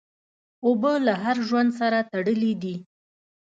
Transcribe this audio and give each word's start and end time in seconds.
اوبه 0.65 0.91
له 1.05 1.13
هر 1.23 1.37
ژوند 1.47 1.69
سره 1.79 1.97
تړلي 2.11 2.53
دي. 2.61 2.75